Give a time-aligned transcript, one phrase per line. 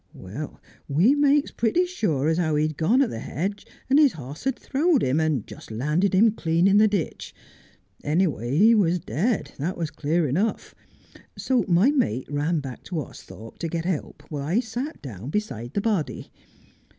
[0.15, 4.45] Well, we makes pretty sure as how he'd gone at the hedge and his hoss
[4.45, 7.35] had throw'd him, and just landed him clean in the ditch.
[8.03, 10.73] Anyway, he was dead, that was clear enough;
[11.37, 15.75] so my mate ran back to Austhorpe to get help while I sat down beside
[15.75, 16.31] the body.